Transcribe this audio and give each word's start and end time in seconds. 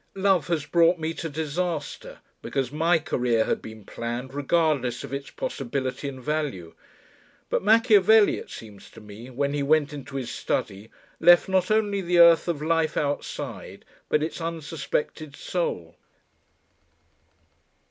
Love 0.15 0.47
has 0.47 0.65
brought 0.65 0.97
me 0.97 1.13
to 1.13 1.29
disaster, 1.29 2.17
because 2.41 2.71
my 2.71 2.97
career 2.97 3.45
had 3.45 3.61
been 3.61 3.85
planned 3.85 4.33
regardless 4.33 5.03
of 5.03 5.13
its 5.13 5.29
possibility 5.29 6.07
and 6.09 6.23
value. 6.23 6.73
But 7.51 7.61
Machiavelli, 7.61 8.39
it 8.39 8.49
seems 8.49 8.89
to 8.89 8.99
me, 8.99 9.29
when 9.29 9.53
he 9.53 9.61
went 9.61 9.93
into 9.93 10.15
his 10.15 10.31
study, 10.31 10.89
left 11.19 11.47
not 11.47 11.69
only 11.69 12.01
the 12.01 12.17
earth 12.17 12.47
of 12.47 12.63
life 12.63 12.97
outside 12.97 13.85
but 14.09 14.23
its 14.23 14.41
unsuspected 14.41 15.35
soul. 15.35 15.95